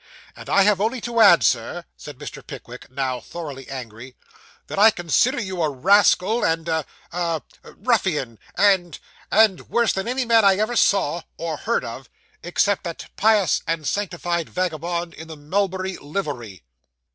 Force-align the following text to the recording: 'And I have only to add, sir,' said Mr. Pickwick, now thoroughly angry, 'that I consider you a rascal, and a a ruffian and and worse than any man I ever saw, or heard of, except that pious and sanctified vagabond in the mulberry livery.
'And 0.35 0.49
I 0.49 0.63
have 0.63 0.81
only 0.81 0.99
to 1.01 1.19
add, 1.21 1.43
sir,' 1.43 1.85
said 1.95 2.17
Mr. 2.17 2.41
Pickwick, 2.47 2.89
now 2.89 3.19
thoroughly 3.21 3.69
angry, 3.69 4.15
'that 4.65 4.79
I 4.79 4.89
consider 4.89 5.39
you 5.39 5.61
a 5.61 5.69
rascal, 5.69 6.43
and 6.43 6.67
a 6.67 6.85
a 7.11 7.43
ruffian 7.75 8.39
and 8.55 8.97
and 9.29 9.69
worse 9.69 9.93
than 9.93 10.07
any 10.07 10.25
man 10.25 10.43
I 10.43 10.55
ever 10.55 10.75
saw, 10.75 11.21
or 11.37 11.55
heard 11.57 11.85
of, 11.85 12.09
except 12.41 12.83
that 12.85 13.11
pious 13.15 13.61
and 13.67 13.87
sanctified 13.87 14.49
vagabond 14.49 15.13
in 15.13 15.27
the 15.27 15.37
mulberry 15.37 15.97
livery. 15.97 16.63